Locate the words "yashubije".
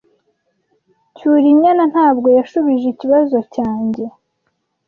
2.37-2.85